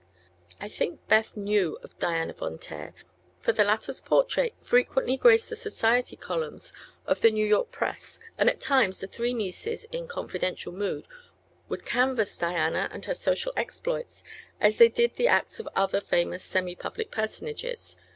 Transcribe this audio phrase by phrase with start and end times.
[0.59, 2.95] I think Beth knew of Diana Von Taer,
[3.37, 6.73] for the latter's portrait frequently graced the society columns
[7.05, 11.05] of the New York press and at times the three nieces, in confidential mood,
[11.69, 14.23] would canvass Diana and her social exploits
[14.59, 17.95] as they did the acts of other famous semi public personages.